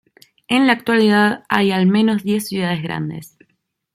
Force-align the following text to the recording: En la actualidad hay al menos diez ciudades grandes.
En 0.47 0.65
la 0.65 0.73
actualidad 0.73 1.43
hay 1.47 1.69
al 1.69 1.85
menos 1.85 2.23
diez 2.23 2.47
ciudades 2.47 2.81
grandes. 2.81 3.37